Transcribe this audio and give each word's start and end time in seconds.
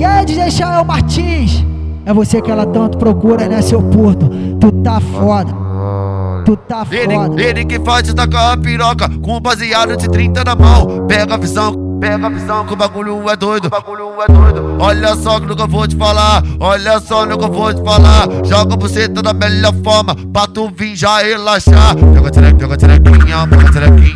E 0.00 0.04
aí, 0.04 0.24
DJ 0.24 0.50
Chael 0.50 0.82
Martins? 0.82 1.62
É 2.06 2.14
você 2.14 2.40
que 2.40 2.50
ela 2.50 2.64
tanto 2.64 2.96
procura, 2.96 3.46
né, 3.46 3.60
seu 3.60 3.82
puto? 3.82 4.30
Tu 4.58 4.72
tá 4.82 4.98
foda. 4.98 5.52
Tu 6.46 6.56
tá 6.56 6.86
foda. 6.86 6.96
Ele, 6.96 7.42
ele 7.44 7.64
que 7.66 7.78
faz 7.80 8.10
tacar 8.14 8.54
a 8.54 8.56
piroca 8.56 9.10
com 9.20 9.38
baseado 9.38 9.98
de 9.98 10.08
30 10.08 10.42
na 10.42 10.56
mão. 10.56 11.06
Pega 11.06 11.34
a 11.34 11.36
visão. 11.36 11.90
Pega 12.00 12.28
a 12.28 12.30
visão 12.30 12.64
que 12.64 12.72
o 12.72 12.76
bagulho 12.76 13.28
é 13.28 13.36
doido, 13.36 13.66
o 13.66 13.68
bagulho 13.68 14.08
é 14.26 14.32
doido. 14.32 14.76
Olha 14.80 15.14
só 15.16 15.38
que 15.38 15.44
nunca 15.44 15.66
vou 15.66 15.86
te 15.86 15.94
falar, 15.94 16.42
olha 16.58 16.98
só 16.98 17.26
nunca 17.26 17.46
vou 17.46 17.74
te 17.74 17.84
falar. 17.84 18.26
Joga 18.42 18.74
você 18.74 19.06
da 19.06 19.34
melhor 19.34 19.74
forma, 19.84 20.16
pra 20.32 20.46
tu 20.46 20.70
vir 20.74 20.96
já 20.96 21.18
relaxar. 21.18 21.94
Joga 22.14 22.30
terequinha, 22.30 22.60
joga 22.60 22.76
terequinha, 22.78 23.09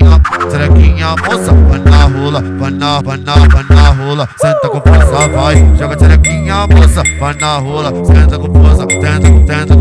joga 0.00 0.48
terequinha, 0.50 0.50
terequinha, 0.50 1.08
moça. 1.10 1.52
Na 1.90 2.04
rola, 2.04 2.42
vai 2.58 2.70
na, 2.70 3.00
vai 3.00 3.18
na, 3.18 3.88
rola. 3.90 4.28
Senta 4.36 4.68
com 4.68 4.80
força, 4.80 5.28
vai. 5.28 5.76
Joga 5.78 5.96
terequinha, 5.96 6.66
moça. 6.66 7.02
Vai 7.18 7.34
na 7.34 7.58
rola, 7.58 7.92
senta 8.04 8.38
com 8.38 8.52
força, 8.52 8.86
tenta, 8.86 9.30
tenta, 9.46 9.76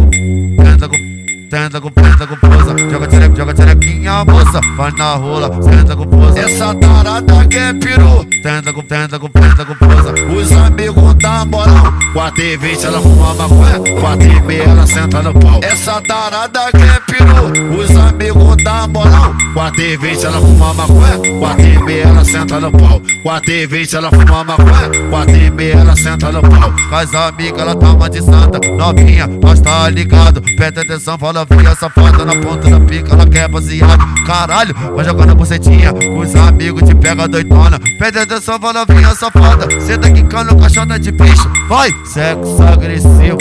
tenta 0.63 0.89
com 0.89 1.09
Tenta 1.49 1.81
com, 1.81 1.89
tenta 1.89 2.27
com 2.27 2.35
força, 2.35 2.77
joga 2.91 3.07
tereca, 3.07 3.35
joga 3.35 3.53
terequinha, 3.55 4.23
moça, 4.23 4.61
vai 4.77 4.91
na 4.91 5.15
rola, 5.15 5.49
senta 5.63 5.95
com 5.95 6.03
força. 6.07 6.39
Essa 6.41 6.75
tarada 6.75 7.47
que 7.47 7.57
é 7.57 7.73
peru, 7.73 8.23
tenta 8.43 8.71
com, 8.71 8.83
tenta 8.83 9.17
com, 9.17 9.27
tenta 9.29 9.65
com 9.65 9.73
força. 9.73 10.13
Os 10.31 10.51
amigos 10.51 11.15
da 11.29 11.45
moral, 11.45 11.93
4 12.13 12.41
e 12.43 12.57
20 12.57 12.85
ela 12.85 13.01
fuma 13.01 13.33
maconha, 13.35 13.79
4 14.01 14.27
e 14.27 14.41
meia 14.41 14.63
ela 14.63 14.87
senta 14.87 15.21
no 15.21 15.33
pau. 15.33 15.59
Essa 15.61 16.01
tarada 16.01 16.71
que 16.71 16.77
é 16.77 16.99
peru, 17.05 17.77
os 17.77 17.95
amigos 17.95 18.57
moral, 18.89 19.35
4 19.53 19.81
e 19.81 19.97
20 19.97 20.25
ela 20.25 20.41
fuma 20.41 20.73
maconha, 20.73 21.39
4 21.39 21.65
e 21.65 21.83
meia 21.83 22.03
ela 22.03 22.25
senta 22.25 22.59
no 22.59 22.71
pau. 22.71 23.01
4 23.21 23.51
e 23.51 23.67
20 23.67 23.95
ela 23.95 24.09
fuma 24.09 24.43
maconha, 24.43 25.09
4 25.09 25.35
e 25.35 25.51
meia 25.51 25.73
ela 25.73 25.95
senta 25.95 26.31
no 26.31 26.41
pau. 26.41 26.73
Com 26.89 26.95
as 26.95 27.13
amigas 27.13 27.61
ela 27.61 27.75
toma 27.75 28.09
de 28.09 28.23
santa, 28.23 28.59
novinha, 28.75 29.27
nós 29.27 29.59
tá 29.59 29.89
ligado, 29.89 30.41
presta 30.41 30.81
atenção, 30.81 31.17
fala 31.17 31.45
novinha 31.49 31.75
safada 31.75 32.25
na 32.25 32.35
ponta 32.37 32.69
da 32.69 32.79
pica, 32.79 33.13
ela 33.13 33.27
quer 33.27 33.47
baseado. 33.47 34.25
Caralho, 34.25 34.73
vai 34.95 35.05
jogando 35.05 35.31
a 35.31 35.35
bucetinha, 35.35 35.93
com 35.93 36.19
os 36.19 36.35
amigos 36.35 36.87
te 36.87 36.95
pega 36.95 37.27
doidona. 37.27 37.79
Pede 37.99 38.19
atenção, 38.19 38.57
vai 38.57 38.73
novinha 38.73 39.13
safada, 39.13 39.67
senta 39.81 40.09
quicando 40.09 40.55
caixota 40.55 40.97
de 40.97 41.11
bicho. 41.19 41.49
Vai, 41.67 41.93
sexo 42.05 42.63
agressivo, 42.63 43.37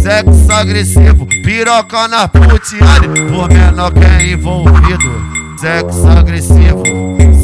sexo 0.00 0.52
agressivo, 0.52 1.26
piroca 1.44 2.08
na 2.08 2.28
putiane, 2.28 3.08
por 3.30 3.48
menor 3.48 3.92
que 3.92 4.04
é 4.04 4.32
envolvido. 4.32 5.36
Sexo 5.58 6.06
agressivo, 6.08 6.82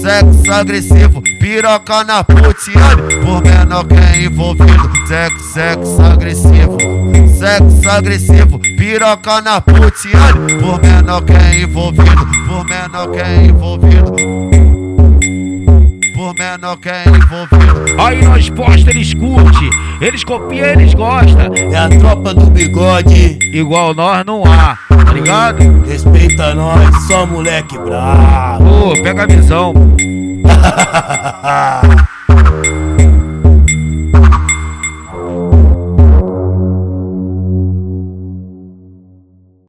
sexo 0.00 0.52
agressivo, 0.52 1.22
piroca 1.40 2.04
na 2.04 2.22
putiane, 2.22 3.02
por 3.24 3.42
menor 3.42 3.84
que 3.86 3.94
é 3.94 4.24
envolvido. 4.24 4.90
Sexo, 5.06 5.52
sexo 5.52 6.02
agressivo, 6.02 6.78
sexo 7.38 7.90
agressivo, 7.90 8.58
piroca 8.58 9.40
na 9.40 9.60
putiane, 9.60 10.60
por 10.60 10.80
menor 10.80 11.22
que 11.22 11.32
é 11.32 11.62
envolvido, 11.62 12.26
por 12.46 12.64
menor 12.64 13.10
que 13.10 13.20
é 13.20 13.44
envolvido. 13.46 14.61
Menor 16.38 16.76
que 16.78 16.88
é 16.88 17.04
envolvido. 17.06 18.00
Aí 18.00 18.24
nós 18.24 18.48
posta, 18.50 18.90
eles 18.90 19.12
curte, 19.14 19.70
eles 20.00 20.24
copiam, 20.24 20.66
eles 20.66 20.94
gostam. 20.94 21.54
É 21.54 21.76
a 21.76 21.88
tropa 21.88 22.34
do 22.34 22.46
bigode, 22.46 23.38
Igual 23.52 23.94
nós 23.94 24.24
não 24.24 24.42
há, 24.44 24.76
tá 24.88 25.12
ligado? 25.12 25.82
respeita 25.86 26.54
nós, 26.54 27.04
só 27.06 27.26
moleque 27.26 27.78
brabo. 27.78 28.64
Pô, 28.64 28.92
pega 29.02 29.24
a 29.24 29.26
visão. 29.26 29.74